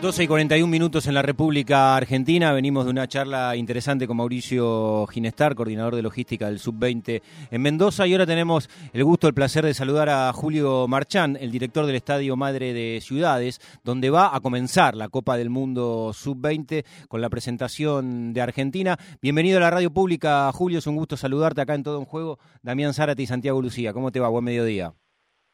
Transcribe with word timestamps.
12 0.00 0.24
y 0.24 0.26
41 0.28 0.66
minutos 0.66 1.06
en 1.08 1.14
la 1.14 1.20
República 1.20 1.94
Argentina. 1.94 2.52
Venimos 2.52 2.86
de 2.86 2.90
una 2.90 3.06
charla 3.06 3.54
interesante 3.54 4.06
con 4.06 4.16
Mauricio 4.16 5.06
Ginestar, 5.08 5.54
coordinador 5.54 5.94
de 5.94 6.00
logística 6.00 6.46
del 6.46 6.58
Sub-20 6.58 7.20
en 7.50 7.60
Mendoza. 7.60 8.06
Y 8.06 8.12
ahora 8.12 8.24
tenemos 8.24 8.70
el 8.94 9.04
gusto, 9.04 9.28
el 9.28 9.34
placer 9.34 9.66
de 9.66 9.74
saludar 9.74 10.08
a 10.08 10.32
Julio 10.32 10.88
Marchán, 10.88 11.36
el 11.38 11.50
director 11.50 11.84
del 11.84 11.96
Estadio 11.96 12.34
Madre 12.34 12.72
de 12.72 13.00
Ciudades, 13.02 13.60
donde 13.84 14.08
va 14.08 14.34
a 14.34 14.40
comenzar 14.40 14.96
la 14.96 15.10
Copa 15.10 15.36
del 15.36 15.50
Mundo 15.50 16.12
Sub-20 16.14 16.86
con 17.08 17.20
la 17.20 17.28
presentación 17.28 18.32
de 18.32 18.40
Argentina. 18.40 18.98
Bienvenido 19.20 19.58
a 19.58 19.60
la 19.60 19.70
Radio 19.70 19.92
Pública, 19.92 20.50
Julio. 20.52 20.78
Es 20.78 20.86
un 20.86 20.96
gusto 20.96 21.18
saludarte 21.18 21.60
acá 21.60 21.74
en 21.74 21.82
Todo 21.82 21.98
un 21.98 22.06
Juego. 22.06 22.38
Damián 22.62 22.94
Zárate 22.94 23.22
y 23.22 23.26
Santiago 23.26 23.60
Lucía. 23.60 23.92
¿Cómo 23.92 24.10
te 24.10 24.18
va? 24.18 24.30
Buen 24.30 24.44
mediodía. 24.44 24.94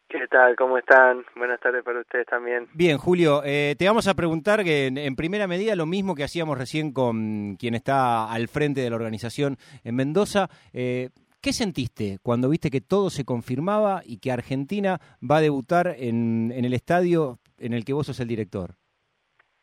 ¿Qué 0.08 0.28
tal? 0.28 0.54
¿Cómo 0.54 0.78
están? 0.78 1.24
Buenas 1.34 1.58
tardes 1.58 1.82
para 1.82 1.98
ustedes 1.98 2.26
también. 2.26 2.68
Bien, 2.74 2.96
Julio, 2.96 3.42
eh, 3.44 3.74
te 3.76 3.88
vamos 3.88 4.06
a 4.06 4.14
preguntar 4.14 4.62
que 4.62 4.86
en, 4.86 5.16
primera 5.16 5.48
medida 5.48 5.74
lo 5.74 5.84
mismo 5.84 6.14
que 6.14 6.22
hacíamos 6.22 6.56
recién 6.56 6.92
con 6.92 7.56
quien 7.56 7.74
está 7.74 8.30
al 8.30 8.46
frente 8.46 8.82
de 8.82 8.90
la 8.90 8.96
organización 8.96 9.56
en 9.82 9.96
Mendoza. 9.96 10.48
Eh, 10.72 11.08
¿Qué 11.42 11.52
sentiste 11.52 12.18
cuando 12.22 12.48
viste 12.48 12.70
que 12.70 12.80
todo 12.80 13.10
se 13.10 13.24
confirmaba 13.24 14.02
y 14.04 14.20
que 14.20 14.30
Argentina 14.30 15.00
va 15.28 15.38
a 15.38 15.40
debutar 15.40 15.94
en, 15.98 16.52
el 16.52 16.72
estadio 16.72 17.38
en 17.58 17.72
el 17.72 17.84
que 17.84 17.92
vos 17.92 18.06
sos 18.06 18.20
el 18.20 18.28
director? 18.28 18.74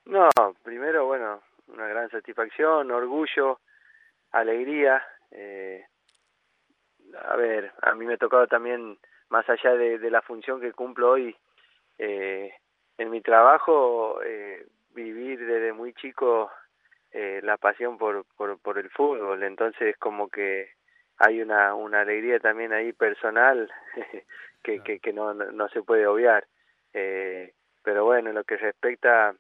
No, 0.06 0.30
primero, 0.62 1.06
bueno, 1.06 1.42
una 1.68 1.88
gran 1.88 2.10
satisfacción, 2.10 2.92
orgullo, 2.92 3.62
alegría. 4.32 5.02
Eh, 5.32 5.86
a 7.30 7.36
ver, 7.38 7.72
a 7.82 7.96
mí 7.96 8.06
me 8.06 8.16
ha 8.16 8.18
tocado 8.18 8.46
también 8.48 8.98
más 9.34 9.50
allá 9.50 9.76
de, 9.76 9.98
de 9.98 10.12
la 10.12 10.22
función 10.22 10.62
que 10.62 10.74
cumplo 10.74 11.10
hoy 11.10 11.36
eh, 11.98 12.54
en 13.00 13.10
mi 13.10 13.20
trabajo, 13.22 14.22
eh, 14.24 14.68
vivir 14.94 15.40
desde 15.40 15.74
muy 15.74 15.92
chico 15.94 16.52
eh, 17.12 17.42
la 17.42 17.58
pasión 17.58 17.98
por, 17.98 18.26
por, 18.38 18.60
por 18.60 18.78
el 18.78 18.92
fútbol, 18.92 19.42
entonces 19.42 19.98
como 19.98 20.30
que 20.30 20.70
hay 21.18 21.42
una, 21.42 21.74
una 21.74 22.02
alegría 22.02 22.40
también 22.40 22.74
ahí 22.74 22.94
personal 22.94 23.72
que, 24.64 24.82
que, 24.84 25.00
que 25.00 25.14
no, 25.14 25.34
no 25.34 25.68
se 25.70 25.82
puede 25.82 26.06
obviar. 26.06 26.46
Eh, 26.94 27.54
pero 27.82 28.06
bueno, 28.06 28.30
en 28.30 28.36
lo 28.36 28.44
que 28.44 28.58
respecta 28.58 29.34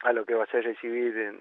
a 0.00 0.12
lo 0.12 0.24
que 0.24 0.34
va 0.34 0.42
a 0.42 0.50
ser 0.50 0.64
recibir 0.64 1.38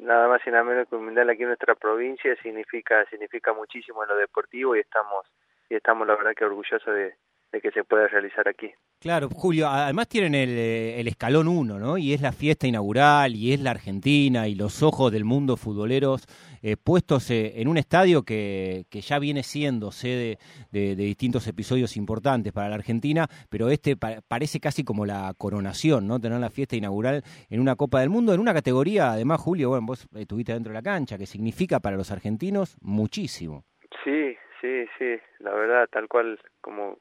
nada 0.00 0.26
más 0.26 0.44
y 0.44 0.50
nada 0.50 0.64
menos 0.64 0.88
que 0.88 0.96
un 0.96 1.04
mundial 1.04 1.30
aquí 1.30 1.42
en 1.42 1.50
nuestra 1.50 1.76
provincia 1.76 2.34
significa 2.42 3.04
significa 3.06 3.52
muchísimo 3.52 4.02
en 4.02 4.08
lo 4.08 4.16
deportivo 4.16 4.74
y 4.74 4.80
estamos 4.80 5.24
y 5.68 5.76
estamos 5.76 6.06
la 6.06 6.16
verdad 6.16 6.32
que 6.36 6.44
orgullosos 6.44 6.94
de, 6.94 7.14
que 7.60 7.70
se 7.70 7.84
pueda 7.84 8.08
realizar 8.08 8.48
aquí. 8.48 8.72
Claro, 9.00 9.28
Julio, 9.28 9.68
además 9.68 10.08
tienen 10.08 10.34
el, 10.34 10.50
eh, 10.50 11.00
el 11.00 11.08
escalón 11.08 11.46
1, 11.46 11.78
¿no? 11.78 11.98
Y 11.98 12.12
es 12.12 12.20
la 12.20 12.32
fiesta 12.32 12.66
inaugural, 12.66 13.36
y 13.36 13.52
es 13.52 13.60
la 13.60 13.70
Argentina, 13.70 14.48
y 14.48 14.54
los 14.54 14.82
ojos 14.82 15.12
del 15.12 15.24
mundo 15.24 15.56
futboleros 15.56 16.26
eh, 16.62 16.76
puestos 16.76 17.30
eh, 17.30 17.60
en 17.60 17.68
un 17.68 17.76
estadio 17.76 18.22
que, 18.22 18.86
que, 18.90 19.02
ya 19.02 19.18
viene 19.18 19.42
siendo 19.42 19.92
sede 19.92 20.38
de, 20.72 20.96
distintos 20.96 21.46
episodios 21.46 21.96
importantes 21.96 22.52
para 22.52 22.70
la 22.70 22.76
Argentina, 22.76 23.28
pero 23.50 23.68
este 23.68 23.96
parece 23.96 24.60
casi 24.60 24.82
como 24.82 25.04
la 25.04 25.32
coronación, 25.36 26.08
¿no? 26.08 26.18
Tener 26.18 26.40
la 26.40 26.50
fiesta 26.50 26.74
inaugural 26.74 27.22
en 27.50 27.60
una 27.60 27.76
Copa 27.76 28.00
del 28.00 28.08
Mundo, 28.08 28.32
en 28.32 28.40
una 28.40 28.54
categoría, 28.54 29.12
además, 29.12 29.40
Julio, 29.40 29.68
bueno, 29.68 29.86
vos 29.86 30.08
estuviste 30.14 30.54
dentro 30.54 30.72
de 30.72 30.78
la 30.78 30.82
cancha, 30.82 31.18
que 31.18 31.26
significa 31.26 31.78
para 31.80 31.96
los 31.96 32.10
argentinos 32.10 32.76
muchísimo. 32.80 33.64
Sí, 34.02 34.34
sí, 34.64 34.88
sí, 34.98 35.20
la 35.40 35.52
verdad, 35.52 35.88
tal 35.90 36.08
cual 36.08 36.40
como, 36.62 36.98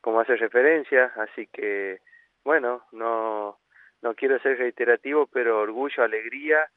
como 0.00 0.20
hace 0.20 0.34
referencia, 0.34 1.12
así 1.16 1.46
que, 1.46 2.00
bueno, 2.42 2.82
no, 2.90 3.58
no 4.02 4.14
quiero 4.14 4.40
ser 4.40 4.58
reiterativo, 4.58 5.28
pero 5.28 5.60
orgullo, 5.60 6.02
alegría, 6.02 6.68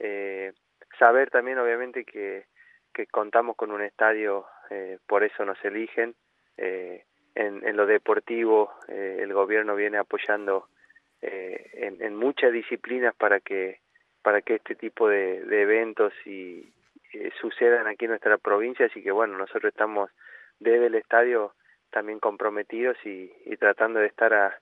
eh, 0.00 0.52
saber 0.98 1.30
también 1.30 1.58
obviamente 1.58 2.04
que, 2.04 2.46
que 2.92 3.06
contamos 3.06 3.54
con 3.54 3.70
un 3.70 3.82
estadio, 3.82 4.46
eh, 4.70 4.98
por 5.06 5.22
eso 5.22 5.44
nos 5.44 5.64
eligen, 5.64 6.16
eh, 6.56 7.04
en, 7.36 7.64
en 7.66 7.76
lo 7.76 7.86
deportivo 7.86 8.72
eh, 8.88 9.18
el 9.20 9.32
gobierno 9.32 9.76
viene 9.76 9.98
apoyando 9.98 10.68
eh, 11.22 11.70
en, 11.74 12.02
en 12.02 12.16
muchas 12.16 12.52
disciplinas 12.52 13.14
para 13.14 13.40
que 13.40 13.80
para 14.22 14.40
que 14.40 14.54
este 14.54 14.74
tipo 14.74 15.08
de, 15.08 15.44
de 15.44 15.62
eventos 15.62 16.12
y, 16.24 16.72
eh, 17.14 17.32
sucedan 17.40 17.86
aquí 17.86 18.04
en 18.04 18.12
nuestra 18.12 18.38
provincia, 18.38 18.86
así 18.86 19.02
que 19.02 19.10
bueno, 19.10 19.38
nosotros 19.38 19.72
estamos 19.72 20.10
desde 20.58 20.86
el 20.86 20.94
estadio 20.94 21.54
también 21.90 22.18
comprometidos 22.18 22.96
y, 23.04 23.32
y 23.46 23.56
tratando 23.56 24.00
de 24.00 24.06
estar 24.06 24.34
a, 24.34 24.58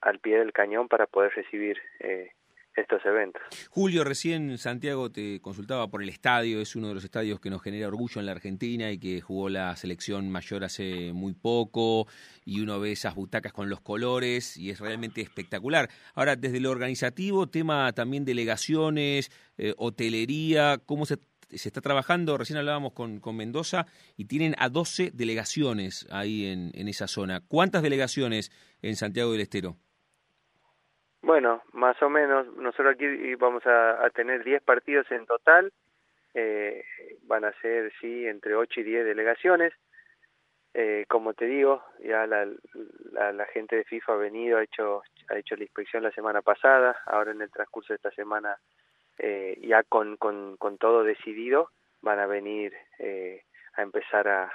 al 0.00 0.18
pie 0.18 0.38
del 0.38 0.52
cañón 0.52 0.88
para 0.88 1.06
poder 1.06 1.32
recibir 1.34 1.78
eh, 2.00 2.32
estos 2.74 3.04
eventos. 3.04 3.42
Julio, 3.70 4.04
recién 4.04 4.56
Santiago 4.58 5.10
te 5.10 5.40
consultaba 5.40 5.88
por 5.88 6.02
el 6.02 6.08
estadio, 6.08 6.60
es 6.60 6.76
uno 6.76 6.88
de 6.88 6.94
los 6.94 7.04
estadios 7.04 7.40
que 7.40 7.50
nos 7.50 7.62
genera 7.62 7.88
orgullo 7.88 8.20
en 8.20 8.26
la 8.26 8.32
Argentina 8.32 8.90
y 8.90 8.98
que 8.98 9.20
jugó 9.20 9.48
la 9.48 9.74
selección 9.76 10.30
mayor 10.30 10.64
hace 10.64 11.12
muy 11.12 11.34
poco 11.34 12.06
y 12.44 12.60
uno 12.60 12.78
ve 12.80 12.92
esas 12.92 13.14
butacas 13.14 13.52
con 13.52 13.68
los 13.68 13.80
colores 13.80 14.56
y 14.56 14.70
es 14.70 14.80
realmente 14.80 15.20
espectacular. 15.20 15.88
Ahora, 16.14 16.36
desde 16.36 16.60
lo 16.60 16.70
organizativo, 16.70 17.48
tema 17.48 17.92
también 17.92 18.24
delegaciones, 18.24 19.30
eh, 19.56 19.74
hotelería, 19.76 20.78
¿cómo 20.84 21.04
se 21.06 21.18
se 21.50 21.68
está 21.68 21.80
trabajando, 21.80 22.36
recién 22.36 22.58
hablábamos 22.58 22.92
con, 22.92 23.20
con 23.20 23.36
Mendoza, 23.36 23.86
y 24.16 24.26
tienen 24.26 24.54
a 24.58 24.68
12 24.68 25.10
delegaciones 25.14 26.06
ahí 26.10 26.46
en, 26.46 26.70
en 26.74 26.88
esa 26.88 27.06
zona. 27.06 27.40
¿Cuántas 27.48 27.82
delegaciones 27.82 28.50
en 28.82 28.96
Santiago 28.96 29.32
del 29.32 29.42
Estero? 29.42 29.76
Bueno, 31.22 31.62
más 31.72 32.00
o 32.02 32.08
menos, 32.08 32.46
nosotros 32.56 32.94
aquí 32.94 33.34
vamos 33.34 33.66
a, 33.66 34.04
a 34.04 34.10
tener 34.10 34.44
10 34.44 34.62
partidos 34.62 35.10
en 35.10 35.26
total, 35.26 35.72
eh, 36.34 36.84
van 37.24 37.44
a 37.44 37.52
ser, 37.60 37.92
sí, 38.00 38.26
entre 38.26 38.54
8 38.54 38.80
y 38.80 38.84
10 38.84 39.04
delegaciones. 39.04 39.72
Eh, 40.74 41.06
como 41.08 41.34
te 41.34 41.46
digo, 41.46 41.82
ya 42.04 42.26
la, 42.26 42.46
la, 43.12 43.32
la, 43.32 43.46
gente 43.46 43.74
de 43.74 43.84
FIFA 43.84 44.12
ha 44.12 44.16
venido, 44.16 44.58
ha 44.58 44.62
hecho, 44.62 45.02
ha 45.28 45.36
hecho 45.36 45.56
la 45.56 45.64
inspección 45.64 46.02
la 46.02 46.12
semana 46.12 46.40
pasada, 46.42 46.96
ahora 47.06 47.32
en 47.32 47.42
el 47.42 47.50
transcurso 47.50 47.92
de 47.92 47.96
esta 47.96 48.10
semana 48.12 48.56
eh, 49.18 49.58
ya 49.62 49.82
con, 49.82 50.16
con, 50.16 50.56
con 50.56 50.78
todo 50.78 51.02
decidido, 51.04 51.70
van 52.02 52.18
a 52.18 52.26
venir 52.26 52.72
eh, 52.98 53.42
a 53.74 53.82
empezar 53.82 54.28
a, 54.28 54.52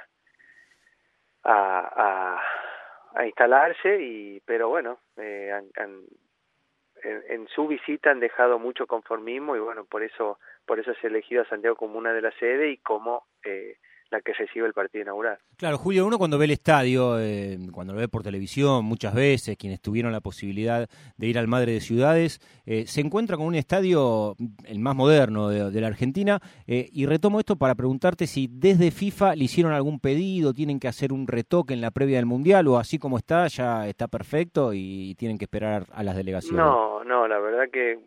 a, 1.44 2.41
a, 3.16 3.25
instalarse, 3.25 4.02
y 4.02 4.40
pero 4.41 4.69
bueno, 4.69 5.00
eh, 5.18 5.52
han, 5.52 5.69
han, 5.75 6.03
en, 7.03 7.23
en, 7.28 7.47
su 7.47 7.68
visita 7.68 8.12
han 8.12 8.19
dejado 8.19 8.59
mucho 8.59 8.88
conformismo 8.88 9.56
y 9.56 9.59
bueno, 9.59 9.85
por 9.85 10.03
eso, 10.03 10.40
por 10.66 10.79
eso 10.79 10.94
se 10.96 11.07
ha 11.07 11.09
elegido 11.09 11.41
a 11.41 11.50
Santiago 11.50 11.75
como 11.75 11.97
una 11.97 12.13
de 12.13 12.22
las 12.22 12.35
sedes 12.35 12.73
y 12.73 12.78
como 12.78 13.25
eh, 13.44 13.78
la 14.13 14.22
que 14.22 14.34
recibe 14.34 14.66
el 14.68 14.74
partido 14.74 15.01
inaugural. 15.01 15.38
Claro, 15.57 15.78
Julio, 15.78 16.06
uno 16.06 16.18
cuando 16.18 16.38
ve 16.38 16.46
el 16.46 16.51
estadio, 16.51 17.19
eh, 17.19 17.57
cuando 17.72 17.94
lo 17.94 18.00
ve 18.00 18.07
por 18.07 18.24
televisión, 18.24 18.85
muchas 18.85 19.13
veces, 19.13 19.57
quienes 19.57 19.81
tuvieron 19.81 20.12
la 20.12 20.22
posibilidad 20.22 20.88
de 21.18 21.28
ir 21.28 21.38
al 21.38 21.47
Madre 21.47 21.74
de 21.74 21.81
Ciudades, 21.81 22.40
eh, 22.66 22.85
se 22.85 23.02
encuentra 23.02 23.35
con 23.35 23.47
un 23.47 23.56
estadio, 23.56 24.35
el 24.66 24.79
más 24.79 24.96
moderno 24.96 25.50
de, 25.50 25.72
de 25.72 25.81
la 25.81 25.88
Argentina, 25.88 26.40
eh, 26.68 26.88
y 26.91 27.06
retomo 27.06 27.40
esto 27.40 27.57
para 27.57 27.75
preguntarte 27.75 28.28
si 28.28 28.47
desde 28.50 28.91
FIFA 28.91 29.35
le 29.35 29.46
hicieron 29.46 29.73
algún 29.73 30.00
pedido, 30.00 30.53
tienen 30.53 30.79
que 30.79 30.88
hacer 30.88 31.12
un 31.12 31.28
retoque 31.28 31.73
en 31.73 31.81
la 31.81 31.91
previa 31.91 32.18
del 32.18 32.25
Mundial, 32.28 32.68
o 32.68 32.78
así 32.78 33.00
como 33.00 33.18
está, 33.18 33.47
ya 33.47 33.88
está 33.88 34.07
perfecto 34.07 34.73
y 34.73 35.16
tienen 35.16 35.38
que 35.38 35.46
esperar 35.46 35.85
a 35.91 36.03
las 36.03 36.16
delegaciones. 36.16 36.57
No, 36.57 37.03
no, 37.03 37.28
la 37.28 37.40
verdad 37.40 37.69
que, 37.72 38.00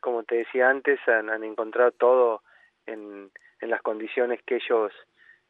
como 0.00 0.24
te 0.24 0.36
decía 0.36 0.68
antes, 0.68 1.00
han, 1.06 1.30
han 1.30 1.42
encontrado 1.42 1.90
todo 1.92 2.42
en, 2.86 3.30
en 3.62 3.70
las 3.70 3.80
condiciones 3.80 4.40
que 4.44 4.56
ellos 4.56 4.92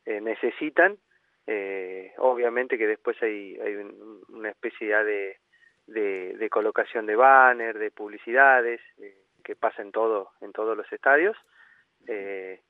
eh, 0.06 0.20
necesitan. 0.20 0.98
Eh, 1.46 2.12
obviamente 2.18 2.78
que 2.78 2.86
después 2.86 3.20
hay, 3.22 3.58
hay 3.58 3.74
un, 3.76 4.22
una 4.28 4.50
especie 4.50 4.88
ya 4.88 5.02
de, 5.02 5.38
de, 5.86 6.48
colocación 6.50 7.06
de 7.06 7.16
banner, 7.16 7.78
de 7.78 7.90
publicidades, 7.90 8.80
eh, 8.98 9.16
que 9.42 9.56
pasa 9.56 9.82
en 9.82 9.92
todo, 9.92 10.30
en 10.40 10.52
todos 10.52 10.76
los 10.76 10.90
estadios. 10.92 11.36
Eh, 12.06 12.60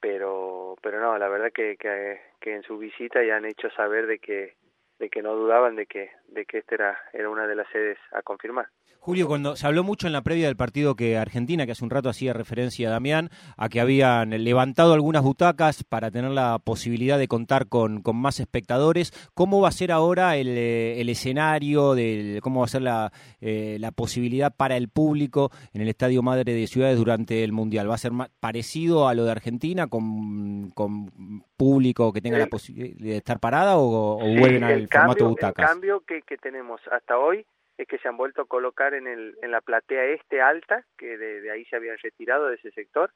pero, 0.00 0.76
pero 0.82 1.00
no, 1.00 1.16
la 1.18 1.28
verdad 1.28 1.52
que, 1.52 1.76
que, 1.76 2.20
que 2.40 2.54
en 2.54 2.62
su 2.62 2.78
visita 2.78 3.22
ya 3.22 3.36
han 3.36 3.44
hecho 3.44 3.70
saber 3.70 4.06
de 4.06 4.18
que 4.18 4.54
de 5.02 5.10
que 5.10 5.20
no 5.20 5.34
dudaban 5.34 5.74
de 5.74 5.86
que 5.86 6.12
de 6.32 6.44
que 6.44 6.58
esta 6.58 6.74
era 6.74 6.98
era 7.12 7.28
una 7.28 7.46
de 7.46 7.54
las 7.54 7.66
sedes 7.70 7.98
a 8.12 8.22
confirmar. 8.22 8.68
Julio, 9.04 9.26
cuando 9.26 9.56
se 9.56 9.66
habló 9.66 9.82
mucho 9.82 10.06
en 10.06 10.12
la 10.12 10.22
previa 10.22 10.46
del 10.46 10.54
partido 10.54 10.94
que 10.94 11.18
Argentina, 11.18 11.66
que 11.66 11.72
hace 11.72 11.82
un 11.82 11.90
rato 11.90 12.08
hacía 12.08 12.32
referencia 12.32 12.86
a 12.86 12.92
Damián, 12.92 13.30
a 13.56 13.68
que 13.68 13.80
habían 13.80 14.30
levantado 14.30 14.92
algunas 14.92 15.24
butacas 15.24 15.82
para 15.82 16.12
tener 16.12 16.30
la 16.30 16.60
posibilidad 16.60 17.18
de 17.18 17.26
contar 17.26 17.66
con, 17.66 18.00
con 18.02 18.14
más 18.14 18.38
espectadores, 18.38 19.12
¿cómo 19.34 19.60
va 19.60 19.70
a 19.70 19.72
ser 19.72 19.90
ahora 19.90 20.36
el, 20.36 20.56
el 20.56 21.08
escenario, 21.08 21.96
del, 21.96 22.40
cómo 22.42 22.60
va 22.60 22.66
a 22.66 22.68
ser 22.68 22.82
la, 22.82 23.12
eh, 23.40 23.76
la 23.80 23.90
posibilidad 23.90 24.54
para 24.54 24.76
el 24.76 24.88
público 24.88 25.50
en 25.72 25.80
el 25.80 25.88
Estadio 25.88 26.22
Madre 26.22 26.54
de 26.54 26.68
Ciudades 26.68 26.96
durante 26.96 27.42
el 27.42 27.50
Mundial? 27.50 27.90
¿Va 27.90 27.96
a 27.96 27.98
ser 27.98 28.12
más 28.12 28.28
parecido 28.38 29.08
a 29.08 29.14
lo 29.14 29.24
de 29.24 29.32
Argentina, 29.32 29.88
con, 29.88 30.70
con 30.70 31.42
público 31.56 32.12
que 32.12 32.20
tenga 32.20 32.36
el, 32.36 32.42
la 32.42 32.48
posibilidad 32.48 32.96
de 32.96 33.16
estar 33.16 33.40
parada 33.40 33.78
o, 33.78 34.18
vuelven 34.18 34.62
al 34.62 34.88
cambio, 34.88 35.14
formato 35.14 35.28
butacas? 35.28 35.64
El 35.64 35.68
cambio 35.72 36.04
que, 36.06 36.21
que 36.24 36.36
tenemos 36.36 36.80
hasta 36.88 37.18
hoy 37.18 37.46
es 37.78 37.88
que 37.88 37.98
se 37.98 38.08
han 38.08 38.16
vuelto 38.16 38.42
a 38.42 38.46
colocar 38.46 38.94
en, 38.94 39.06
el, 39.06 39.36
en 39.42 39.50
la 39.50 39.60
platea 39.60 40.04
este 40.04 40.40
alta, 40.40 40.84
que 40.96 41.16
de, 41.16 41.50
ahí 41.50 41.64
se 41.66 41.76
habían 41.76 41.98
retirado 41.98 42.48
de 42.48 42.56
ese 42.56 42.70
sector, 42.72 43.12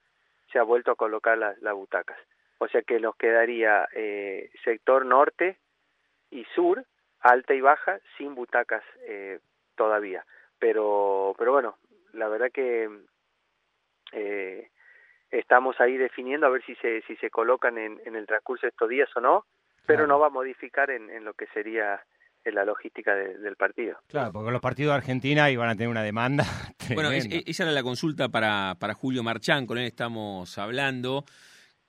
se 0.52 0.58
ha 0.58 0.62
vuelto 0.62 0.90
a 0.90 0.96
colocar 0.96 1.36
las, 1.36 1.60
las 1.60 1.74
butacas. 1.74 2.18
O 2.58 2.68
sea 2.68 2.82
que 2.82 2.98
nos 3.00 3.16
quedaría 3.16 3.86
eh, 3.92 4.50
sector 4.64 5.04
norte 5.04 5.58
y 6.30 6.44
sur, 6.54 6.84
alta 7.20 7.54
y 7.54 7.60
baja, 7.60 8.00
sin 8.16 8.34
butacas 8.34 8.84
eh, 9.06 9.40
todavía. 9.74 10.24
Pero, 10.58 11.34
pero 11.38 11.52
bueno, 11.52 11.76
la 12.12 12.28
verdad 12.28 12.50
que 12.50 12.88
eh, 14.12 14.70
estamos 15.30 15.78
ahí 15.80 15.96
definiendo 15.98 16.46
a 16.46 16.50
ver 16.50 16.64
si 16.64 16.74
se, 16.76 17.02
si 17.02 17.16
se 17.16 17.30
colocan 17.30 17.76
en, 17.76 18.00
en 18.06 18.16
el 18.16 18.26
transcurso 18.26 18.66
de 18.66 18.70
estos 18.70 18.88
días 18.88 19.14
o 19.16 19.20
no, 19.20 19.44
pero 19.86 20.06
no 20.06 20.18
va 20.18 20.26
a 20.26 20.30
modificar 20.30 20.90
en, 20.90 21.10
en 21.10 21.24
lo 21.24 21.34
que 21.34 21.46
sería 21.48 22.04
la 22.54 22.64
logística 22.64 23.14
del 23.14 23.56
partido. 23.56 23.96
Claro, 24.08 24.32
porque 24.32 24.50
los 24.50 24.60
partidos 24.60 24.92
de 24.92 24.96
Argentina 24.96 25.50
iban 25.50 25.68
a 25.68 25.74
tener 25.74 25.88
una 25.88 26.02
demanda. 26.02 26.44
Bueno, 26.94 27.10
esa 27.10 27.64
era 27.64 27.72
la 27.72 27.82
consulta 27.82 28.28
para, 28.28 28.76
para 28.78 28.94
Julio 28.94 29.24
Marchán, 29.24 29.66
con 29.66 29.76
él 29.76 29.86
estamos 29.86 30.56
hablando. 30.56 31.24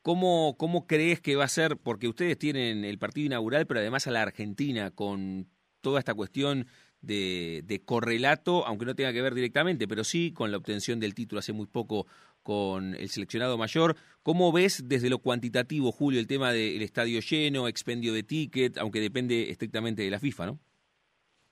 ¿Cómo, 0.01 0.56
¿Cómo 0.57 0.88
crees 0.88 1.21
que 1.21 1.36
va 1.36 1.44
a 1.44 1.50
ser? 1.50 1.77
Porque 1.77 2.07
ustedes 2.07 2.39
tienen 2.39 2.83
el 2.83 2.98
partido 2.98 3.27
inaugural, 3.27 3.68
pero 3.68 3.80
además 3.80 4.07
a 4.07 4.12
la 4.12 4.24
Argentina, 4.24 4.89
con 4.89 5.48
toda 5.81 6.00
esta 6.00 6.15
cuestión 6.15 6.65
de, 7.01 7.62
de, 7.65 7.83
correlato, 7.83 8.65
aunque 8.65 8.86
no 8.86 8.95
tenga 8.95 9.13
que 9.13 9.21
ver 9.21 9.36
directamente, 9.36 9.88
pero 9.88 10.04
sí 10.04 10.31
con 10.33 10.50
la 10.50 10.57
obtención 10.57 11.00
del 11.00 11.13
título 11.13 11.39
hace 11.39 11.54
muy 11.54 11.68
poco 11.68 12.07
con 12.47 12.95
el 12.95 13.09
seleccionado 13.09 13.57
mayor. 13.57 13.95
¿Cómo 14.23 14.53
ves 14.53 14.88
desde 14.88 15.09
lo 15.09 15.17
cuantitativo, 15.17 15.91
Julio, 15.91 16.17
el 16.17 16.27
tema 16.27 16.53
del 16.53 16.81
estadio 16.81 17.19
lleno, 17.19 17.67
expendio 17.67 18.13
de 18.13 18.23
ticket, 18.23 18.77
aunque 18.77 19.01
depende 19.01 19.49
estrictamente 19.49 20.03
de 20.03 20.09
la 20.09 20.17
FIFA, 20.17 20.45
no? 20.45 20.59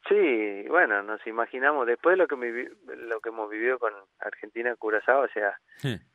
Sí, 0.07 0.65
bueno, 0.69 1.03
nos 1.03 1.19
imaginamos, 1.27 1.85
después 1.85 2.13
de 2.13 2.17
lo 2.23 2.27
que, 2.29 2.69
lo 2.95 3.19
que 3.19 3.27
hemos 3.29 3.49
vivido 3.49 3.77
con 3.77 3.91
Argentina, 4.19 4.73
Curazao, 4.77 5.23
o 5.23 5.27
sea, 5.27 5.59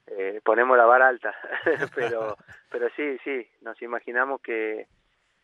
eh, 0.07 0.41
ponemos 0.43 0.79
la 0.79 0.87
vara 0.87 1.09
alta, 1.09 1.35
pero 1.95 2.39
pero 2.71 2.89
sí, 2.97 3.19
sí, 3.23 3.47
nos 3.61 3.83
imaginamos 3.83 4.41
que, 4.41 4.87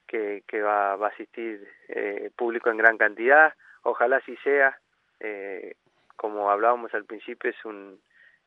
que, 0.06 0.44
que 0.48 0.62
va, 0.62 0.96
va 0.96 1.08
a 1.08 1.10
asistir 1.10 1.68
eh, 1.88 2.30
público 2.34 2.70
en 2.70 2.78
gran 2.78 2.96
cantidad, 2.96 3.52
ojalá 3.82 4.16
así 4.16 4.34
sea, 4.38 4.78
eh, 5.20 5.74
como 6.16 6.50
hablábamos 6.50 6.94
al 6.94 7.04
principio, 7.04 7.50
es 7.50 7.64
un, 7.66 8.00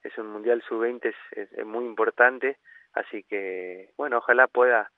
es 0.03 0.17
un 0.17 0.27
mundial 0.31 0.63
sub-20 0.67 1.13
es, 1.31 1.65
muy 1.65 1.85
importante, 1.85 2.57
así 2.93 3.23
que 3.23 3.91
bueno, 3.97 4.17
ojalá 4.17 4.47
pueda 4.47 4.91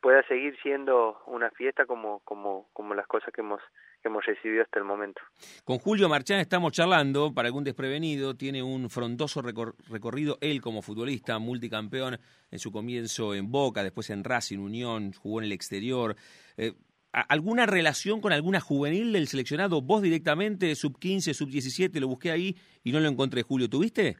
pueda 0.00 0.22
seguir 0.28 0.56
siendo 0.62 1.18
una 1.26 1.50
fiesta 1.50 1.86
como 1.86 2.20
como 2.20 2.68
como 2.72 2.94
las 2.94 3.06
cosas 3.06 3.32
que 3.32 3.40
hemos 3.40 3.60
que 4.02 4.08
hemos 4.08 4.24
recibido 4.24 4.62
hasta 4.62 4.78
el 4.78 4.84
momento. 4.84 5.20
Con 5.64 5.78
Julio 5.78 6.08
Marchán 6.08 6.38
estamos 6.38 6.72
charlando, 6.72 7.32
para 7.34 7.48
algún 7.48 7.64
desprevenido, 7.64 8.36
tiene 8.36 8.62
un 8.62 8.88
frondoso 8.90 9.42
recorrido 9.42 10.38
él 10.40 10.60
como 10.60 10.82
futbolista, 10.82 11.38
multicampeón 11.38 12.18
en 12.50 12.58
su 12.58 12.70
comienzo 12.70 13.34
en 13.34 13.50
Boca, 13.50 13.82
después 13.82 14.10
en 14.10 14.22
Racing 14.22 14.58
Unión, 14.58 15.12
jugó 15.12 15.40
en 15.40 15.46
el 15.46 15.52
exterior. 15.52 16.14
Eh, 16.56 16.72
¿Alguna 17.12 17.64
relación 17.64 18.20
con 18.20 18.34
alguna 18.34 18.60
juvenil 18.60 19.14
del 19.14 19.26
seleccionado? 19.26 19.80
Vos 19.80 20.02
directamente, 20.02 20.74
sub 20.74 20.98
15, 20.98 21.32
sub 21.32 21.48
17, 21.48 21.98
lo 21.98 22.08
busqué 22.08 22.30
ahí 22.30 22.54
y 22.84 22.92
no 22.92 23.00
lo 23.00 23.08
encontré. 23.08 23.40
Julio, 23.42 23.70
¿tuviste? 23.70 24.18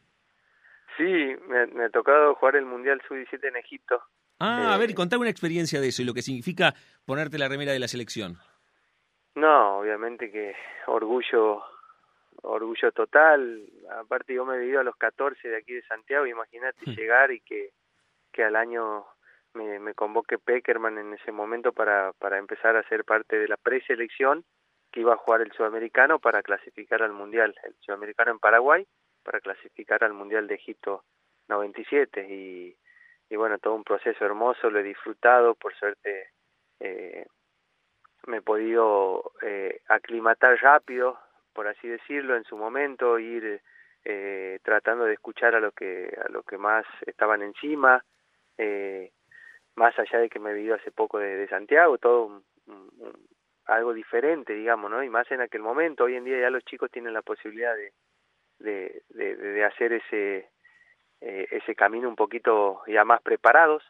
Sí, 0.96 1.36
me, 1.48 1.84
ha 1.84 1.90
tocado 1.90 2.34
jugar 2.34 2.56
el 2.56 2.64
Mundial 2.64 3.00
Sub-17 3.06 3.48
en 3.48 3.56
Egipto. 3.56 4.00
Ah, 4.38 4.74
a 4.74 4.78
ver, 4.78 4.90
eh, 4.90 4.94
contame 4.94 5.22
una 5.22 5.30
experiencia 5.30 5.80
de 5.80 5.88
eso 5.88 6.02
y 6.02 6.04
lo 6.04 6.14
que 6.14 6.22
significa 6.22 6.74
ponerte 7.04 7.38
la 7.38 7.48
remera 7.48 7.72
de 7.72 7.78
la 7.78 7.88
selección. 7.88 8.36
No, 9.34 9.78
obviamente 9.78 10.30
que 10.30 10.54
orgullo, 10.86 11.62
orgullo 12.42 12.92
total. 12.92 13.62
Aparte 13.98 14.34
yo 14.34 14.44
me 14.46 14.56
he 14.56 14.60
vivido 14.60 14.80
a 14.80 14.84
los 14.84 14.96
14 14.96 15.48
de 15.48 15.56
aquí 15.56 15.74
de 15.74 15.82
Santiago, 15.82 16.26
imagínate 16.26 16.90
hmm. 16.90 16.94
llegar 16.94 17.30
y 17.30 17.40
que, 17.40 17.70
que 18.32 18.44
al 18.44 18.56
año 18.56 19.04
me, 19.52 19.78
me 19.78 19.94
convoque 19.94 20.38
Peckerman 20.38 20.98
en 20.98 21.14
ese 21.14 21.32
momento 21.32 21.72
para, 21.72 22.12
para 22.14 22.38
empezar 22.38 22.76
a 22.76 22.88
ser 22.88 23.04
parte 23.04 23.38
de 23.38 23.48
la 23.48 23.56
preselección 23.56 24.44
que 24.90 25.00
iba 25.00 25.12
a 25.12 25.18
jugar 25.18 25.42
el 25.42 25.52
sudamericano 25.52 26.18
para 26.18 26.42
clasificar 26.42 27.02
al 27.02 27.12
Mundial, 27.12 27.54
el 27.64 27.74
sudamericano 27.80 28.30
en 28.32 28.38
Paraguay 28.38 28.86
para 29.26 29.40
clasificar 29.40 30.04
al 30.04 30.12
Mundial 30.12 30.46
de 30.46 30.54
Egipto 30.54 31.02
97 31.48 32.26
y, 32.30 32.76
y 33.28 33.36
bueno, 33.36 33.58
todo 33.58 33.74
un 33.74 33.82
proceso 33.82 34.24
hermoso, 34.24 34.70
lo 34.70 34.78
he 34.78 34.84
disfrutado, 34.84 35.56
por 35.56 35.74
suerte 35.74 36.30
eh, 36.78 37.26
me 38.28 38.38
he 38.38 38.42
podido 38.42 39.32
eh, 39.42 39.80
aclimatar 39.88 40.56
rápido, 40.62 41.18
por 41.52 41.66
así 41.66 41.88
decirlo, 41.88 42.36
en 42.36 42.44
su 42.44 42.56
momento, 42.56 43.18
ir 43.18 43.60
eh, 44.04 44.60
tratando 44.62 45.04
de 45.04 45.14
escuchar 45.14 45.56
a 45.56 45.60
lo 45.60 45.72
que 45.72 46.16
a 46.24 46.28
lo 46.30 46.44
que 46.44 46.58
más 46.58 46.86
estaban 47.06 47.42
encima, 47.42 48.04
eh, 48.58 49.10
más 49.74 49.98
allá 49.98 50.20
de 50.20 50.28
que 50.28 50.38
me 50.38 50.50
he 50.50 50.54
vivido 50.54 50.76
hace 50.76 50.92
poco 50.92 51.18
de, 51.18 51.48
Santiago, 51.48 51.98
todo 51.98 52.42
algo 53.66 53.92
diferente, 53.92 54.54
digamos, 54.54 54.90
¿no? 54.90 55.02
Y 55.02 55.10
más 55.10 55.28
en 55.32 55.40
aquel 55.40 55.62
momento, 55.62 56.04
hoy 56.04 56.14
en 56.14 56.24
día 56.24 56.40
ya 56.40 56.50
los 56.50 56.64
chicos 56.64 56.90
tienen 56.90 57.12
la 57.12 57.22
posibilidad 57.22 57.74
de, 57.74 57.92
de, 58.58 59.02
de, 59.10 59.36
de 59.36 59.64
hacer 59.64 59.92
ese, 59.92 60.50
eh, 61.20 61.46
ese 61.50 61.74
camino 61.74 62.08
un 62.08 62.16
poquito 62.16 62.82
ya 62.86 63.04
más 63.04 63.22
preparados 63.22 63.82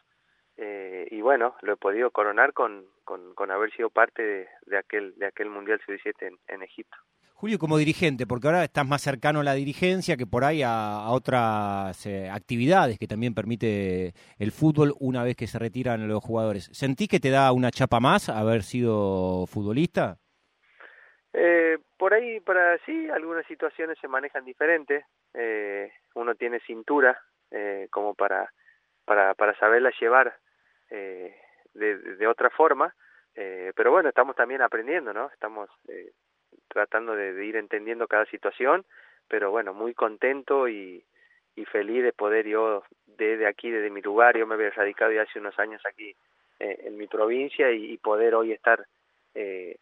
eh, 0.57 1.07
y 1.11 1.21
bueno, 1.21 1.55
lo 1.61 1.73
he 1.73 1.77
podido 1.77 2.09
coronar 2.09 2.51
con, 2.53 2.85
con, 3.03 3.35
con 3.35 3.51
haber 3.51 3.71
sido 3.73 3.91
parte 3.91 4.23
de, 4.23 4.47
de, 4.65 4.77
aquel, 4.77 5.13
de 5.17 5.27
aquel 5.27 5.49
Mundial 5.49 5.79
Sub-17 5.85 6.27
en, 6.27 6.37
en, 6.47 6.63
Egipto. 6.63 6.97
Julio, 7.33 7.59
como 7.59 7.77
dirigente, 7.77 8.25
porque 8.25 8.47
ahora 8.47 8.63
estás 8.63 8.87
más 8.87 9.03
cercano 9.03 9.41
a 9.41 9.43
la 9.43 9.53
dirigencia 9.53 10.17
que 10.17 10.25
por 10.25 10.43
ahí 10.43 10.63
a, 10.63 10.95
a 10.95 11.11
otras 11.11 12.03
eh, 12.07 12.27
actividades 12.31 12.97
que 12.97 13.05
también 13.05 13.35
permite 13.35 14.13
el 14.39 14.51
fútbol 14.51 14.95
una 14.99 15.23
vez 15.23 15.35
que 15.35 15.45
se 15.45 15.59
retiran 15.59 16.07
los 16.07 16.23
jugadores. 16.23 16.71
¿Sentís 16.73 17.07
que 17.07 17.19
te 17.19 17.29
da 17.29 17.51
una 17.51 17.69
chapa 17.69 17.99
más 17.99 18.27
haber 18.29 18.63
sido 18.63 19.45
futbolista? 19.45 20.17
Eh, 21.33 21.77
por 21.97 22.13
ahí, 22.13 22.39
para 22.39 22.77
sí, 22.79 23.09
algunas 23.09 23.45
situaciones 23.47 23.97
se 23.99 24.07
manejan 24.07 24.45
diferentes. 24.45 25.05
Eh, 25.33 25.91
uno 26.15 26.35
tiene 26.35 26.59
cintura 26.61 27.19
eh, 27.51 27.87
como 27.91 28.13
para, 28.13 28.51
para, 29.05 29.33
para 29.33 29.57
saberla 29.57 29.91
llevar 29.99 30.35
eh, 30.89 31.35
de, 31.73 31.97
de 31.97 32.27
otra 32.27 32.49
forma. 32.49 32.93
Eh, 33.35 33.71
pero 33.75 33.91
bueno, 33.91 34.09
estamos 34.09 34.35
también 34.35 34.61
aprendiendo, 34.61 35.13
¿no? 35.13 35.29
Estamos 35.31 35.69
eh, 35.87 36.11
tratando 36.67 37.15
de, 37.15 37.45
ir 37.45 37.55
entendiendo 37.55 38.07
cada 38.07 38.25
situación, 38.25 38.83
pero 39.27 39.51
bueno, 39.51 39.73
muy 39.75 39.93
contento 39.93 40.67
y, 40.67 41.05
y 41.55 41.65
feliz 41.65 42.03
de 42.03 42.13
poder 42.13 42.47
yo, 42.47 42.83
desde 43.05 43.47
aquí, 43.47 43.69
desde 43.69 43.91
mi 43.91 44.01
lugar, 44.01 44.37
yo 44.37 44.47
me 44.47 44.55
había 44.55 44.71
radicado 44.71 45.11
ya 45.11 45.21
hace 45.21 45.39
unos 45.39 45.57
años 45.59 45.81
aquí 45.85 46.15
eh, 46.59 46.79
en 46.85 46.97
mi 46.97 47.07
provincia 47.07 47.71
y, 47.71 47.91
y 47.91 47.97
poder 47.97 48.33
hoy 48.33 48.53
estar 48.53 48.83
eh, 49.35 49.77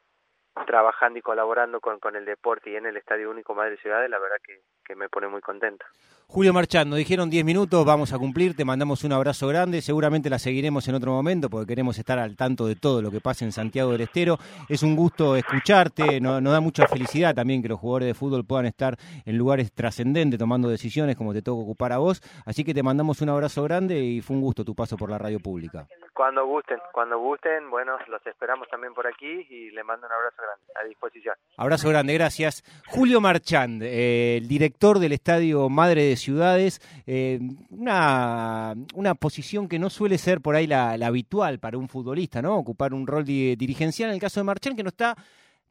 trabajando 0.65 1.19
y 1.19 1.21
colaborando 1.21 1.79
con, 1.81 2.00
con 2.00 2.15
el 2.15 2.25
deporte 2.25 2.69
y 2.69 2.75
en 2.75 2.85
el 2.85 2.97
Estadio 2.97 3.29
Único 3.29 3.53
Madre 3.53 3.77
Ciudades, 3.77 4.09
la 4.09 4.19
verdad 4.19 4.38
que, 4.43 4.62
que 4.85 4.95
me 4.95 5.09
pone 5.09 5.27
muy 5.27 5.41
contento. 5.41 5.85
Julio 6.27 6.53
Marchando, 6.53 6.96
dijeron 6.96 7.29
10 7.29 7.46
minutos, 7.46 7.86
vamos 7.86 8.12
a 8.12 8.17
cumplir, 8.17 8.55
te 8.55 8.65
mandamos 8.65 9.03
un 9.03 9.13
abrazo 9.13 9.48
grande, 9.48 9.82
seguramente 9.82 10.29
la 10.29 10.39
seguiremos 10.39 10.88
en 10.88 10.96
otro 10.96 11.12
momento 11.12 11.50
porque 11.50 11.67
queremos 11.67 11.98
estar 12.00 12.17
al 12.17 12.36
tanto 12.36 12.65
de 12.65 12.75
todo 12.75 13.01
lo 13.01 13.12
que 13.12 13.22
pasa 13.22 13.46
en 13.46 13.51
Santiago 13.51 13.91
del 13.91 14.01
Estero. 14.01 14.38
Es 14.67 14.82
un 14.82 14.96
gusto 14.96 15.36
escucharte, 15.36 16.20
nos, 16.20 16.44
da 16.44 16.60
mucha 16.60 16.88
felicidad 16.88 17.36
también 17.36 17.62
que 17.62 17.70
los 17.70 17.79
jugadores 17.79 18.08
de 18.08 18.13
fútbol 18.15 18.44
puedan 18.44 18.65
estar 18.65 18.98
en 19.24 19.38
lugares 19.38 19.72
trascendentes 19.72 20.39
tomando 20.39 20.67
decisiones 20.67 21.15
como 21.15 21.32
te 21.32 21.44
toca 21.44 21.62
ocupar 21.62 21.94
a 21.94 22.00
vos, 22.00 22.22
así 22.46 22.63
que 22.63 22.74
te 22.74 22.84
mandamos 22.84 23.22
un 23.22 23.29
abrazo 23.29 23.63
grande 23.63 24.00
y 24.00 24.20
fue 24.22 24.36
un 24.36 24.41
gusto 24.41 24.65
tu 24.65 24.75
paso 24.75 24.98
por 24.98 25.12
la 25.12 25.20
radio 25.20 25.39
pública. 25.39 25.88
Cuando 26.13 26.46
gusten, 26.46 26.79
cuando 26.94 27.20
gusten, 27.20 27.70
bueno, 27.70 27.98
los 28.08 28.25
esperamos 28.25 28.67
también 28.70 28.94
por 28.94 29.05
aquí 29.05 29.46
y 29.50 29.70
le 29.72 29.84
mando 29.84 30.08
un 30.08 30.13
abrazo 30.13 30.38
grande, 30.41 30.63
a 30.82 30.84
disposición. 30.86 31.36
Abrazo 31.58 31.89
grande, 31.89 32.13
gracias. 32.13 32.63
Julio 32.88 33.22
Marchand, 33.22 33.84
eh, 33.84 34.38
el 34.38 34.48
director 34.48 35.00
del 35.00 35.12
Estadio 35.12 35.67
Madre 35.70 36.03
de 36.03 36.14
Ciudades, 36.15 36.81
eh, 37.07 37.39
una, 37.69 38.75
una 38.93 39.15
posición 39.15 39.67
que 39.67 39.79
no 39.79 39.89
suele 39.89 40.17
ser 40.17 40.41
por 40.41 40.55
ahí 40.55 40.67
la, 40.67 40.93
habitual 40.93 41.60
para 41.60 41.77
un 41.77 41.89
futbolista, 41.89 42.41
¿no? 42.41 42.55
Ocupar 42.55 42.93
un 42.93 43.07
rol 43.07 43.25
dirigencial, 43.25 44.10
en 44.10 44.15
el 44.15 44.22
caso 44.22 44.39
de 44.39 44.45
Marchand, 44.45 44.75
que 44.75 44.84
no 44.84 44.89
está 44.89 45.15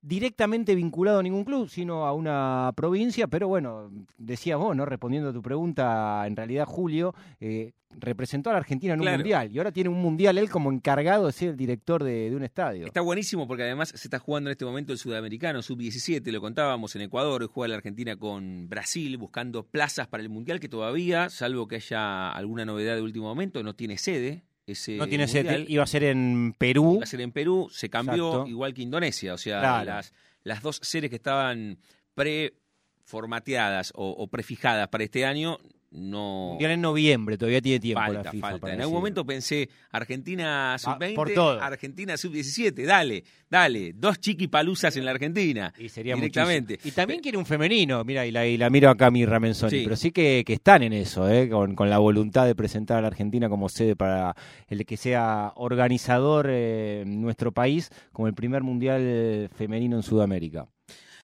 directamente 0.04 0.74
vinculado 0.74 1.20
a 1.20 1.22
ningún 1.22 1.44
club, 1.44 1.68
sino 1.68 2.04
a 2.04 2.12
una 2.12 2.70
provincia, 2.76 3.26
pero 3.26 3.48
bueno, 3.48 3.90
decías 4.18 4.58
vos, 4.58 4.76
¿no? 4.76 4.84
Respondiendo 4.84 5.30
a 5.30 5.32
tu 5.32 5.40
pregunta, 5.40 6.26
en 6.26 6.36
realidad 6.36 6.66
Julio 6.66 7.14
eh, 7.40 7.72
representó 7.90 8.50
a 8.50 8.52
la 8.52 8.58
Argentina 8.58 8.92
en 8.92 9.00
un 9.00 9.08
mundial 9.10 9.50
y 9.50 9.56
ahora 9.56 9.72
tiene 9.72 9.88
un 9.88 10.02
mundial 10.02 10.36
él 10.36 10.50
como 10.50 10.70
encargado 10.70 11.26
de 11.26 11.32
ser 11.32 11.50
el 11.50 11.56
director 11.56 12.04
de, 12.04 12.28
de, 12.28 12.36
un 12.36 12.44
estadio. 12.44 12.84
Está 12.84 13.00
buenísimo 13.00 13.48
porque 13.48 13.62
además 13.62 13.88
se 13.88 14.06
está 14.06 14.18
jugando 14.18 14.50
en 14.50 14.52
este 14.52 14.66
momento 14.66 14.92
el 14.92 14.98
sudamericano, 14.98 15.62
sub-17, 15.62 16.30
lo 16.30 16.40
contábamos 16.42 16.94
en 16.96 17.02
Ecuador, 17.02 17.40
hoy 17.40 17.48
juega 17.50 17.68
la 17.68 17.76
Argentina 17.76 18.16
con 18.16 18.68
Brasil 18.68 19.16
buscando 19.16 19.64
plazas 19.64 20.06
para 20.06 20.22
el 20.22 20.28
mundial 20.28 20.60
que 20.60 20.68
todavía, 20.68 21.30
salvo 21.30 21.66
que 21.66 21.76
haya 21.76 22.30
alguna 22.30 22.66
novedad 22.66 22.94
de 22.94 23.00
último 23.00 23.26
momento, 23.26 23.62
no 23.62 23.74
tiene 23.74 23.96
sede 23.96 24.44
no 24.66 25.08
tiene 25.08 25.28
sede, 25.28 25.64
iba 25.68 25.82
a 25.82 25.86
ser 25.86 26.04
en 26.04 26.54
Perú. 26.56 26.94
Iba 26.96 27.04
a 27.04 27.06
ser 27.06 27.20
en 27.20 27.32
Perú, 27.32 27.68
se 27.70 27.88
cambió 27.88 28.46
igual 28.46 28.74
que 28.74 28.82
Indonesia, 28.82 29.34
o 29.34 29.38
sea, 29.38 29.84
las, 29.84 30.12
las 30.42 30.62
dos 30.62 30.80
series 30.82 31.10
que 31.10 31.16
estaban 31.16 31.78
preformateadas 32.14 33.92
o, 33.94 34.08
o 34.10 34.26
prefijadas 34.28 34.88
para 34.88 35.04
este 35.04 35.24
año, 35.24 35.58
no. 35.94 36.48
Mundial 36.50 36.72
en 36.72 36.80
noviembre, 36.80 37.38
todavía 37.38 37.60
tiene 37.62 37.78
tiempo 37.80 38.00
Falta, 38.02 38.22
la 38.24 38.30
FIFA. 38.32 38.50
falta. 38.50 38.72
En 38.74 38.80
algún 38.80 38.96
momento 38.96 39.24
pensé 39.24 39.68
Argentina 39.90 40.76
sub-20, 40.78 41.14
por 41.14 41.30
todo. 41.32 41.60
Argentina 41.62 42.16
sub-17, 42.16 42.84
dale, 42.84 43.22
dale, 43.48 43.92
dos 43.94 44.18
chiquipaluzas 44.20 44.96
en 44.96 45.04
la 45.04 45.12
Argentina. 45.12 45.72
Y 45.78 45.88
sería 45.88 46.16
directamente. 46.16 46.74
muchísimo. 46.74 46.92
Y 46.92 46.94
también 46.94 47.20
quiere 47.20 47.38
un 47.38 47.46
femenino, 47.46 48.02
mira, 48.04 48.26
y 48.26 48.32
la, 48.32 48.44
y 48.46 48.56
la 48.56 48.68
miro 48.70 48.90
acá 48.90 49.06
a 49.06 49.10
mi 49.10 49.24
Ramenzoni, 49.24 49.70
Sí. 49.70 49.80
pero 49.84 49.94
sí 49.96 50.10
que, 50.10 50.42
que 50.44 50.54
están 50.54 50.82
en 50.82 50.92
eso, 50.92 51.30
¿eh? 51.30 51.48
con, 51.48 51.74
con 51.76 51.88
la 51.88 51.98
voluntad 51.98 52.44
de 52.46 52.54
presentar 52.56 52.98
a 52.98 53.02
la 53.02 53.06
Argentina 53.08 53.48
como 53.48 53.68
sede 53.68 53.94
para 53.96 54.34
el 54.68 54.84
que 54.84 54.96
sea 54.96 55.52
organizador 55.56 56.48
eh, 56.50 57.02
en 57.02 57.20
nuestro 57.22 57.52
país 57.52 57.90
como 58.12 58.26
el 58.26 58.34
primer 58.34 58.62
mundial 58.62 59.48
femenino 59.54 59.96
en 59.96 60.02
Sudamérica. 60.02 60.66